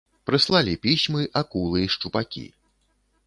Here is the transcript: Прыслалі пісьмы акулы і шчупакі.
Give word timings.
Прыслалі 0.27 0.71
пісьмы 0.85 1.21
акулы 1.43 1.77
і 1.87 1.91
шчупакі. 1.97 2.45